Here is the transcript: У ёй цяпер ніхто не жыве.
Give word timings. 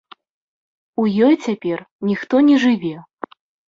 У 1.03 1.05
ёй 1.27 1.35
цяпер 1.45 1.87
ніхто 2.11 2.45
не 2.53 2.57
жыве. 2.69 2.95